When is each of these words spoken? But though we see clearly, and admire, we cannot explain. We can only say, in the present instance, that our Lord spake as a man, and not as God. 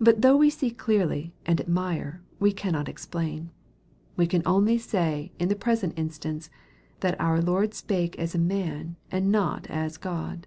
But 0.00 0.22
though 0.22 0.38
we 0.38 0.48
see 0.48 0.70
clearly, 0.70 1.34
and 1.44 1.60
admire, 1.60 2.22
we 2.40 2.50
cannot 2.50 2.88
explain. 2.88 3.50
We 4.16 4.26
can 4.26 4.40
only 4.46 4.78
say, 4.78 5.32
in 5.38 5.50
the 5.50 5.54
present 5.54 5.98
instance, 5.98 6.48
that 7.00 7.20
our 7.20 7.42
Lord 7.42 7.74
spake 7.74 8.18
as 8.18 8.34
a 8.34 8.38
man, 8.38 8.96
and 9.10 9.30
not 9.30 9.66
as 9.68 9.98
God. 9.98 10.46